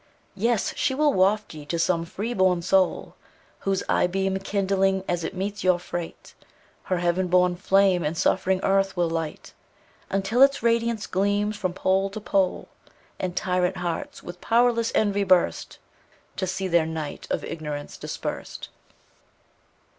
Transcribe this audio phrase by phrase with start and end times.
[0.33, 0.73] Yes!
[0.75, 3.13] she will waft ye to some freeborn soul
[3.59, 6.45] Whose eye beam, kindling as it meets your freight, _10
[6.87, 9.53] Her heaven born flame in suffering Earth will light,
[10.09, 12.67] Until its radiance gleams from pole to pole,
[13.19, 15.77] And tyrant hearts with powerless envy burst
[16.37, 18.69] To see their night of ignorance dispersed.